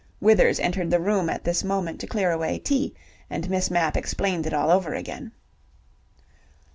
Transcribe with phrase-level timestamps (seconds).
[0.19, 2.95] Withers entered the room at this moment to clear away tea,
[3.29, 5.31] and Miss Mapp explained it all over again.